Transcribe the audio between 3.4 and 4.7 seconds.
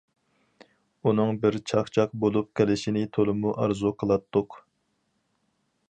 ئارزۇ قىلاتتۇق.